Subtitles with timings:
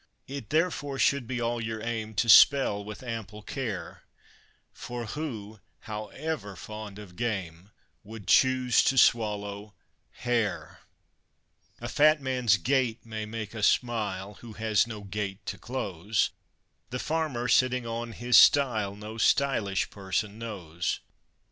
[0.25, 4.01] It therefore should be all your aim to spell with ample care;
[4.73, 7.69] For who, however fond of game,
[8.03, 9.75] would choose to swallow
[10.09, 10.79] hair?
[11.79, 16.31] A fat man's gait may make us smile, who has no gate to close;
[16.89, 20.99] The farmer, sitting on his stile no _sty_lish person knows.